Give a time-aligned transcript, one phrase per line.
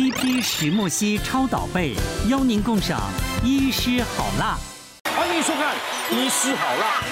[0.00, 1.94] TP 石墨烯超导被，
[2.26, 2.98] 邀您共赏
[3.44, 4.56] 医师好辣。
[5.14, 5.76] 欢迎收看
[6.16, 7.02] 《医师好辣》，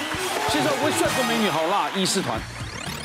[0.51, 2.39] 介绍位帅哥美女好辣医师团。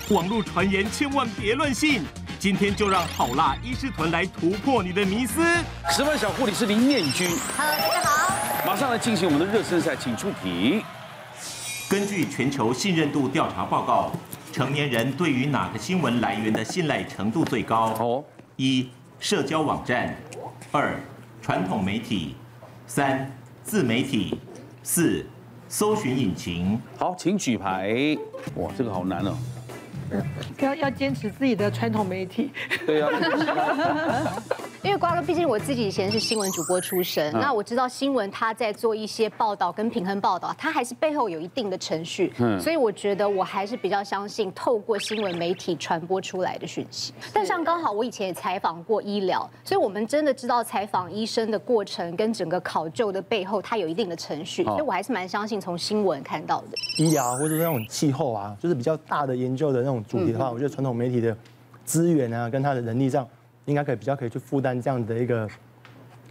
[0.09, 2.03] 网络传言千万别乱信，
[2.39, 5.43] 今天就让好辣医师团来突破你的迷思。
[5.95, 7.29] 值班小护理师林念君
[7.59, 8.67] ，Hello，大家好。
[8.67, 10.83] 马上来进行我们的热身赛，请出题。
[11.91, 14.11] 根据全球信任度调查报告，
[14.51, 17.95] 成年人对于哪个新闻来源的信赖程度最高？
[18.01, 18.25] 哦，
[18.57, 18.89] 一
[19.25, 20.15] 社交网站，
[20.71, 20.95] 二
[21.41, 22.37] 传统媒体，
[22.87, 23.27] 三
[23.63, 24.39] 自媒体，
[24.83, 25.25] 四
[25.67, 26.79] 搜寻引擎。
[26.99, 28.15] 好，请举牌。
[28.57, 29.35] 哇，这个好难哦。
[30.59, 32.51] 要要坚持自己的传统媒体。
[32.85, 33.09] 对呀。
[34.85, 47.15] 因为瓜哥，毕竟我自己以前是新闻主播出身，那我知道新闻他在做一些报道跟平衡报道，他还是背后有一定的程序，嗯所以我觉得我还是比较相信透过新闻媒体传播出来的讯息。
[47.33, 56.77] 但像刚好我以前也采访过医疗，所以我们真的知道采访医生的过程跟整个考究的背后，它有一定的程序，所以我还是蛮相信从新闻看到的。
[56.99, 61.35] 医疗或者那种气候啊，就是比较大的研究的那种主题的话，我觉得传统媒体的
[61.87, 63.27] 资源啊，跟他的人力上。
[63.67, 65.49] 应该可以比较可以去负担这样的一个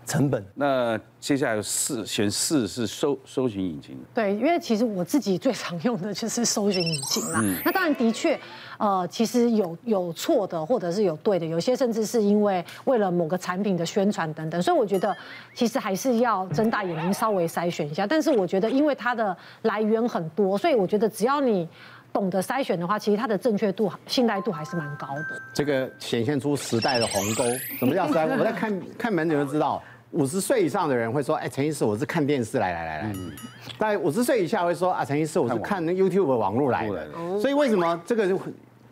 [0.06, 0.44] 成本。
[0.54, 3.98] 那接下来四选四是搜搜寻引擎。
[4.14, 7.42] 对，因为其实我自己最常用的就是搜寻引擎啦。
[7.64, 8.38] 那当然的确，
[8.78, 14.62] 呃，其实有有错的，或者是有对的，有些甚至是因为为了某个产品的宣传等等。
[14.62, 15.16] 所以我觉得
[15.54, 18.06] 其实还是要睁大眼睛稍微筛选一下。
[18.06, 21.68] 但是我觉得，因为它的来源很多，所以我觉得只要你。
[22.14, 25.42] 懂得筛选的话，其实它的正确度、信赖度还是蛮高的。
[25.54, 27.44] 这个显现出时代的鸿沟。
[27.80, 28.26] 什么叫时代？
[28.38, 33.12] 我在看 看门诊就知道，五十岁以上的人会说：“哎，陈医师，我是看电视来来来来。
[33.16, 33.32] 嗯”
[33.80, 37.08] 但五十岁以下会说：“啊，陈医师，我是看 YouTube 网络来的。”
[37.42, 38.40] 所以为什么这个就？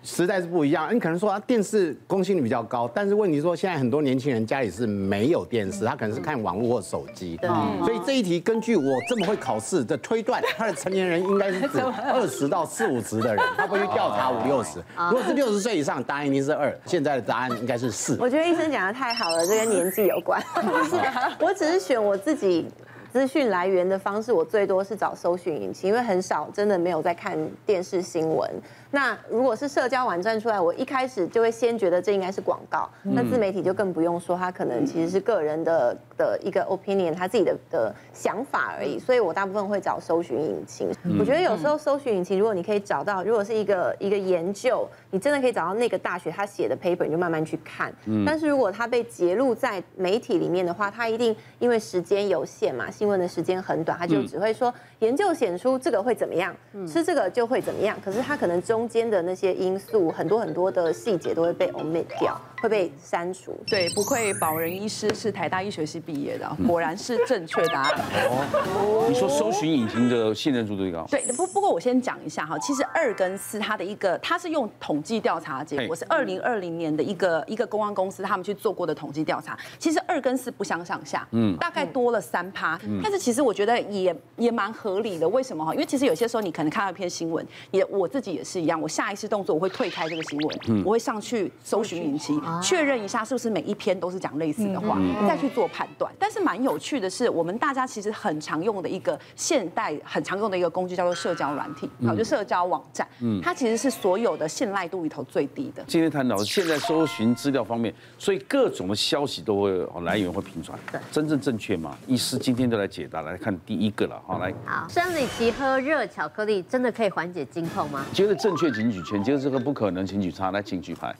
[0.03, 7.37] 时代是不一样，你可能说啊，电视公信力比较高，但是问题说现在很多年轻人家里是没有电视，他可能是看网络或手机。
[7.37, 7.49] 对。
[7.85, 11.79] 所以这一题根据我这么会考试的推断，他的成年人应该是指
[12.11, 14.79] 二十到四五十的人，他不会去调查五六十。
[15.11, 16.75] 如果是六十岁以上，答案一定是二。
[16.85, 18.17] 现在的答案应该是四。
[18.19, 20.41] 我觉得医生讲的太好了，这跟年纪有关。
[20.55, 20.95] 不是，
[21.39, 22.67] 我只是选我自己
[23.13, 27.37] 资讯来源的方式，我最多是找搜寻引擎，因为很少真的没有在看
[27.67, 28.49] 电视新闻。
[28.91, 32.89] 那如果是社交网站出来，我一开始就会先觉得这应该是广告。
[33.03, 38.99] 那自媒体就更不用说，他可能其实是个人的的一个 opinion，他自己的的想法而已。
[38.99, 40.89] 所以我大部分会找搜寻引擎。
[41.17, 47.93] 我觉得有时候搜寻引擎，如果你可以找到，如果是一个一个研究，你真的可以找到那个大学他写的 paper，你就慢慢去看。
[48.25, 56.53] 但是如果它被揭露在媒体里面的话，它一定因为时间有限嘛，新闻的时间很短，它就只会说研究显出这个会怎么样，
[56.85, 57.97] 吃这个就会怎么样。
[58.03, 58.81] 可是它可能中。
[58.81, 63.57] 中间的那些因素，很多很多的细节都会被 omit 掉，会被删除。
[63.67, 67.99] 对，不愧保人医师是台大医学系毕业的，果然是正确答案。
[68.29, 71.05] 哦，你说搜寻引擎的信任度最高？
[71.09, 79.57] 对，不不过我先讲一下哈，其实二跟四它的一个，它是用统计调查结果，是二零二零年的一个一个公安公司他们去做过的统计调查。
[79.79, 85.27] 其实二跟四不相上下，嗯，大概多了三趴，但是其实我觉得也也蛮合理的。
[85.27, 85.73] 为什么哈？
[85.73, 88.79] 因为其实有些时候你可能看到一篇新闻，也我自己也是一样。
[88.79, 94.97] 我下意识动作，我会退开这个新闻，我会上去搜寻引擎，确认一下是不是每一篇都是讲类似的话，
[95.27, 96.11] 再去做判断。
[96.17, 103.07] 但是蛮有趣的是，我们大家其实很常用的一个现代很常用的一个工具叫做社交软体，好，就社交网站，
[103.43, 105.83] 它其实是所有的信赖度里头最低的。
[105.87, 111.95] 今天谈到现在搜寻资料方面，所以各种的消息都会来源会频传，对真正正确吗？
[112.07, 114.51] 医师今天都来解答，来看第一个了，好来。
[114.65, 118.03] 好，生理期喝热巧克力真的可以缓解经痛吗？
[118.11, 118.71] 觉得正确。
[118.71, 121.13] 请举拳，觉得这个不可能，请举叉，来，请举牌。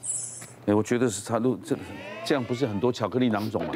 [0.67, 1.75] 哎，我觉得是差路这
[2.23, 3.73] 这样不是很多巧克力囊肿吗？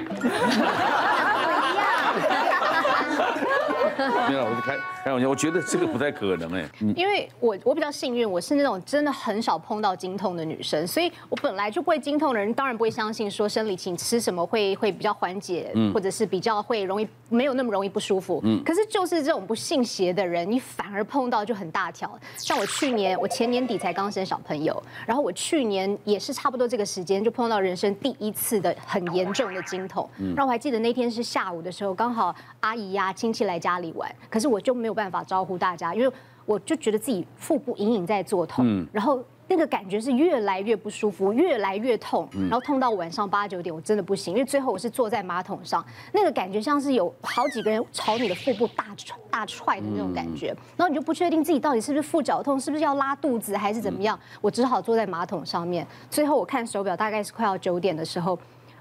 [4.29, 5.29] 没有，我就开开玩笑。
[5.29, 6.67] 我觉得这个不太可能哎。
[6.95, 18.41] 因为我我比较幸运，我是那种真的很少碰到经痛的女生，所以我本来就不会经痛的人，当然不会相信说生理期吃什么会会比较缓解，或者是比较会容易没有那么容易不舒服。
[18.43, 22.19] 嗯可是就是这种不信邪的人，你反而碰到就很大条。
[22.37, 30.09] 像我去年，我前年底才刚生小朋友，然后我去年也是差不多这个时间就碰到人生第一次的很严重的经痛。
[30.17, 33.93] 嗯然后我还记得那天是下午的时候，刚好阿姨呀亲戚来家里。
[33.95, 36.15] 玩，可是我就没有办法招呼大家，因为
[36.45, 50.47] 我就觉得自己腹部隐隐在作痛，嗯、然后那个感觉是越来越不舒服，越来越痛，然后痛到晚上八九点，我真的不行，因为最后我是坐在马桶上，那个感觉像是有好几个人朝你的腹部大踹大踹的那种感觉，
[50.77, 55.85] 然后你就不确定自己到底是不是腹绞痛，是不是要拉肚子还是怎么样，我只好坐在马桶上面。
[56.09, 58.37] 最后我看手表，大概是快要九点的时候。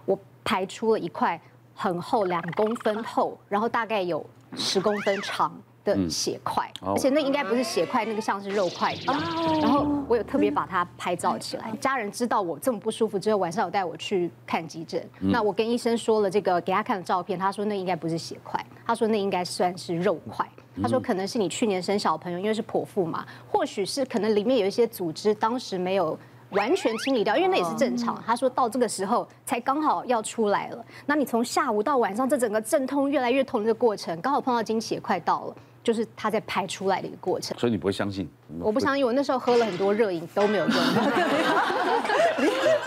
[0.06, 1.40] 我排出了一块
[1.74, 4.22] 很厚两公分厚，然后大概有
[4.56, 5.52] 十公分长
[5.84, 9.20] 的血块，而且那应该不是血块，那个像是肉块一样。
[9.60, 15.04] 然后我有特别把它拍照起来，家人知道我这么不舒服之后，晚上有带我去看急诊。
[15.20, 20.46] 那我跟医生说了这个，给他看的照片，他说那应该不是血块，他说那应该算是肉块。
[20.82, 26.18] 他说可能是你去年生小朋友，因为是剖腹嘛，或许是可能里面有一些组织当时没有
[26.54, 28.22] 完全清理掉，因为那也是正常。
[28.26, 35.54] 他说到这个时候才刚好要出来了，那你从下午到晚上这整个阵痛越来越痛的这个过程，刚好碰到经血快到了。
[35.82, 38.26] 就是它在排出来的一个过程，所以你不会相信？
[38.58, 40.74] 我不相信，我那时候喝了很多热饮都没有用，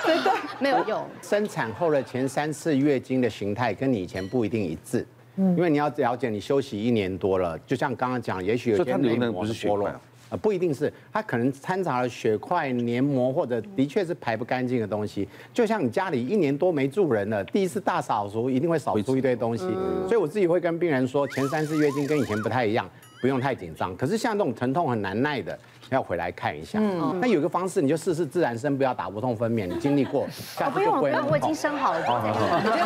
[0.04, 1.06] 对对，没有用。
[1.22, 5.06] 生产后的前三次月经的形态跟你以前不一定一致，
[5.36, 9.92] 嗯，因为你要了解，你休息一年多了，就像刚刚讲，也许有些内膜是剥落。
[10.30, 15.28] 啊，不一定是，它可能掺杂了血块、黏膜，或者的确是排不干净的东西。
[15.54, 19.66] 就像你家里一年多没住人了，第一次大扫除一定会扫出一堆东西。
[20.08, 22.90] 所以我自己会跟病人说，前三次月经跟以前不太一样，
[23.22, 23.96] 不用太紧张。
[23.96, 25.58] 可是像这种疼痛很难耐的。
[25.90, 29.66] 要回来看一下，嗯，那有个方式，你就试试自然生，不要打无痛分娩。
[29.66, 31.12] 你经历过，下次就不会。
[31.12, 32.84] 不用，我已经生好了， 就在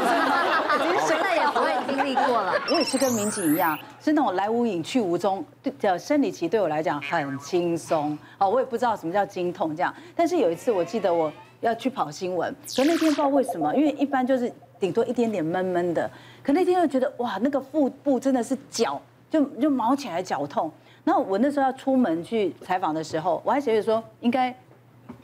[0.78, 0.86] 这里。
[0.86, 2.54] 已经生了也不会经历过了。
[2.70, 8.18] 我也是跟民警一样，是那种来无影去无踪，对，叫生理期对我来讲很轻松。
[8.38, 9.94] 哦，我也不知道什么叫经痛这样。
[10.16, 11.32] 但是有一次，我记得我
[11.62, 16.10] 要去跑新闻，可那天不知道为什么，因为一般就是顶多一点点闷闷的，
[16.44, 20.72] 可那天又觉得哇，那个腹部真的是绞，就就毛起来绞痛。
[21.04, 24.56] 然后我那时候要出门去采访的时候，我还觉得说应该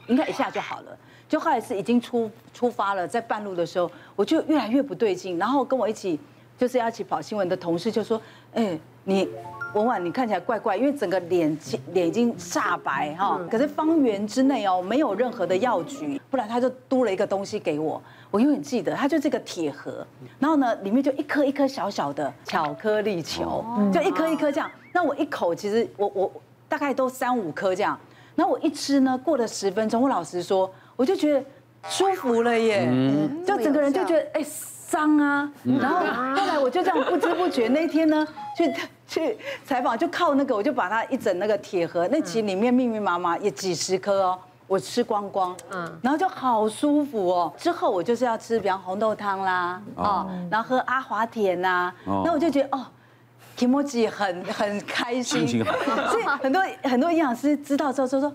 [0.08, 0.96] 应该一下就好了。
[1.28, 5.38] 就后来是已经出出发了，在半路的时候，我就越来越不对劲。
[5.38, 6.18] 然后跟我一起
[6.58, 8.20] 就是要一起跑新闻的同事就说
[8.52, 9.28] ：“哎，你
[9.74, 11.56] 文婉，你看起来怪怪，因为整个脸
[11.92, 13.40] 脸已经煞白哈。
[13.50, 18.02] 可是方圆之内哦，没有任何的药局，不然他就嘟了一个东西给我。
[18.30, 20.06] 我永远记得，它就这个铁盒，
[20.38, 26.32] 然后呢，里面就一颗一颗小小的巧克力球，就一颗一颗这样。”那我一口其实我我
[26.68, 27.98] 大概都三五颗这样，
[28.34, 31.44] 然后我一吃呢，过了十分钟，我老实说，我就觉得
[31.88, 32.90] 舒服了耶，
[33.46, 34.42] 就整个人就觉得哎
[34.88, 35.50] 伤啊，
[35.80, 38.26] 然后后来我就这样不知不觉那天呢
[38.56, 38.72] 去
[39.06, 47.52] 去采访，就靠那个我就把它一整那个铁盒，那其实里面密密麻麻也几十颗哦，我吃光光，嗯，然后就好舒服哦。
[47.58, 51.92] 之后我就是要吃，比方红豆汤啦，哦，然后喝阿华田呐，
[52.24, 52.86] 那我就觉得哦。
[53.58, 55.48] Kimochi 很 很开心，
[56.08, 58.32] 所以很多很多营养师知道之后就说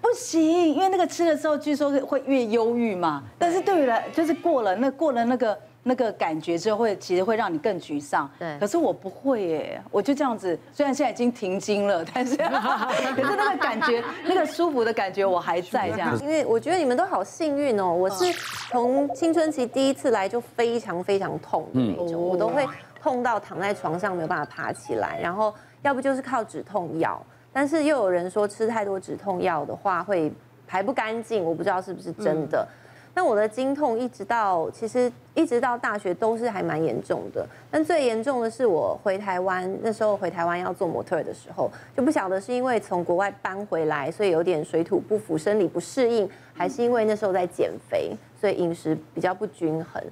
[0.00, 3.22] 不行，因为那个吃的时候据说会越忧郁嘛。
[3.38, 8.30] 但是对于来就是过了那过了那个那个感觉之后，会其实会让你更沮丧。
[8.38, 8.58] 对。
[8.58, 12.36] 可是我不会耶，我就这样子，虽然现在已经停经了， 但是
[13.14, 16.18] 可是那个感觉， 那个舒服的感觉我还在这样。
[16.20, 18.24] 因为我觉得你们都好幸运哦，我是
[18.70, 22.66] 从青春期第一次来就非常非常痛的那种，我都会。
[23.00, 30.32] 痛到躺在床上没有办法爬起来，然后要不就是靠止痛药，但是又有人说吃太多止痛药的话会
[30.66, 32.66] 排不干净，我不知道是不是真的。
[33.14, 50.02] 那我的经痛一直到其实一直到大学都是还蛮严重的，但最严重的是我回台湾那时候回台湾要做模特的时候，就不晓得是因为从国外搬回来，所以有点水土不服，生理不适应，还是因为那时候在减肥，所以饮食比较不均衡。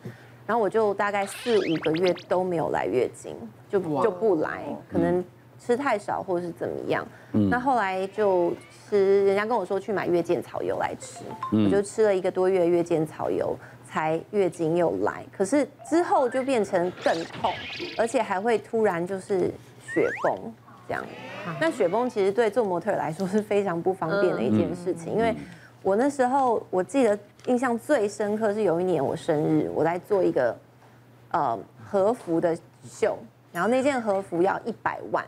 [0.47, 3.35] 然后我就大概四五个月都没有来月经，
[3.69, 5.25] 就就不来，可能
[5.59, 7.05] 吃太少或者是怎么样。
[7.51, 8.53] 那后来就
[8.89, 15.25] 吃，人家跟我说去买月见草油来吃，我就吃了一个多月月见草油，才月经又来。
[15.37, 17.53] 可是之后就变成更痛，
[17.99, 19.51] 而且还会突然就是
[19.81, 20.53] 雪崩
[20.87, 21.05] 这样。
[21.61, 25.35] 那雪崩其实对做模特来说是非常不方便的一件事情，因为。
[25.83, 30.57] 我那时候我记得印象最深刻是有一年我生日，我在做一个
[31.31, 33.17] 呃和服的秀，
[33.53, 35.25] 然后那件和服要一百万，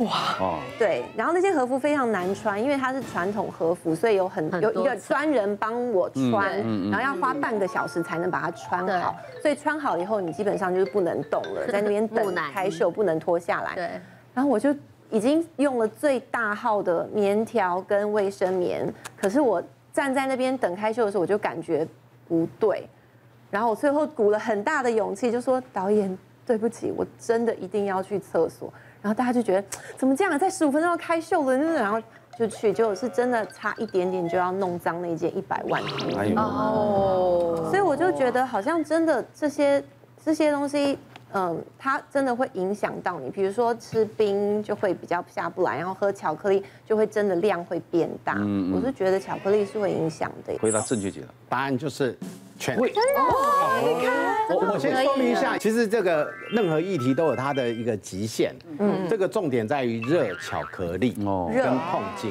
[0.00, 6.56] 哇，对，然后那些和服非常难穿，因为它是传统和服，所以有很有一个专人帮我穿，
[6.90, 13.90] 然后要花半个小时才能把它穿好，所以穿好以后你基本上就是不能动了，在那边 等开秀不能脱下来，对，
[14.34, 14.74] 然后我就
[15.10, 19.62] 已经用了最大号的棉条跟卫生棉，可是我。
[19.92, 21.84] 站在那边等开秀的时候，我就感觉
[22.28, 22.88] 不对，
[23.50, 26.16] 然后我最后鼓了很大的勇气，就说导演
[26.50, 28.72] 对不起，我真的一定要去厕所。
[29.00, 29.64] 然后大家就觉得
[29.96, 32.02] 怎么这样，在十五分钟要开秀了，然后
[32.36, 35.80] 就去，就是真的差一点点就要弄脏那件一百万。
[36.36, 39.80] 哦，所以我就觉得好像真的这些
[40.24, 40.98] 这些东西。
[41.32, 48.34] 嗯，它真的会影响到你，比如说吃冰就会比较下不来，然后喝巧克力就会真的量会变大。
[48.38, 50.58] 嗯，我是觉得巧克力是会影响的。
[50.58, 52.18] 回答正确解答，答案就是
[52.60, 62.30] 全我我先说明一下，其实这个任何议题都有它的一个极限，嗯，这个重点在于热巧克力哦，跟痛经。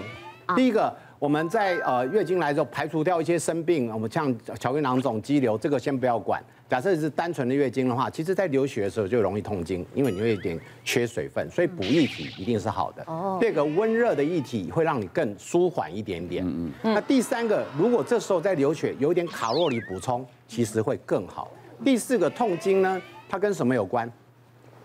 [0.56, 6.42] 第一个，我们在呃月经来之后排除掉一些生病，我们像巧克力囊肿、肌瘤，这个先不要管。
[6.70, 13.04] 假设是单纯的月经的话，其实在流血的时候就容易痛经，因为你会有点缺水分，所以补液体一定是好的。
[13.08, 13.40] 哦。
[13.42, 16.46] 第二个，温热的液体会让你更舒缓一点点。
[16.46, 16.94] 嗯嗯。
[16.94, 21.52] 那第三个，如果这时候在流血，有点卡路里补充，其实会更好。
[21.84, 24.08] 第四个，痛经呢，它跟什么有关？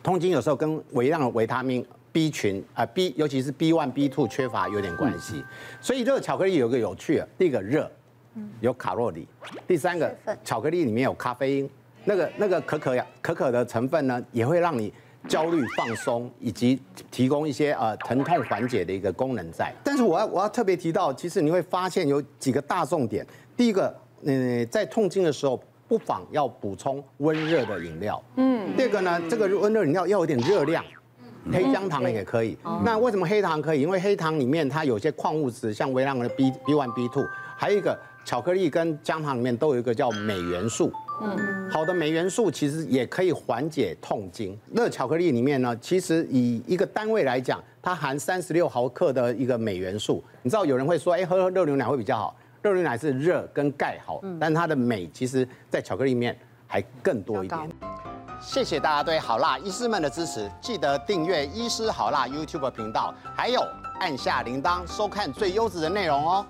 [0.02, 5.44] 痛经有时候跟微量的维他命 B 群啊 B，尤其是 B one、B two 缺乏有点关系。
[5.82, 7.90] 所以热巧克力有个有趣的，第一个热。
[8.60, 9.26] 有卡路里，
[9.66, 11.70] 第三个巧克力里面有咖啡因，
[12.04, 14.92] 那个那个可可呀可可的成分呢，也会让你
[15.28, 19.72] 焦虑放松，以及提供一些呃疼痛缓解的一个功能在。
[19.82, 23.26] 但是我要我要特别提到，其实你会发现有几个大重点。
[23.56, 28.22] 第一个，嗯，在痛经的时候，不妨要补充温热的饮料。
[28.36, 28.76] 嗯。
[28.76, 30.84] 第二个呢，这个温热饮料要有点热量，
[31.52, 32.58] 黑姜糖也可以。
[32.84, 33.82] 那为什么黑糖可以？
[33.82, 37.24] 因为黑糖里面它有些矿物质，像微量的 B B one B two，
[37.56, 37.98] 还有一个。
[38.24, 40.90] 巧克力跟姜糖里面都有一个叫镁元素，
[41.20, 44.58] 嗯，好的镁元素其实也可以缓解痛经。
[44.74, 50.24] 热巧克力里面呢，其实以一个单位来讲，它含三十六毫克的一个镁元素。
[50.42, 57.60] 你知道有人会说，哎，喝热牛奶会比较好，热牛奶是热跟钙好，但它的镁其实在巧克力里面还更多一点。
[58.40, 63.62] 谢谢大家对好辣医师们的支持，记得订阅医师好辣 YouTube 频道，还有
[64.00, 66.46] 按下铃铛收看最优质的内容哦。